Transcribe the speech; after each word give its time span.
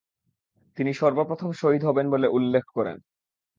তিনি 0.77 0.91
সর্বপ্রথম 0.93 1.49
শহীদ 1.51 1.81
হবেন 1.85 2.05
বলে 2.09 2.27
উল্লেখ 2.27 2.65
করেন। 2.75 2.97